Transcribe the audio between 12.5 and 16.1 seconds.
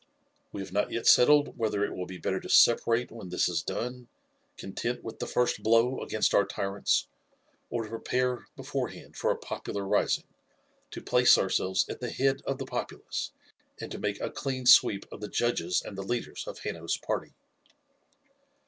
the populace, and to make a clean sweep of the judges and the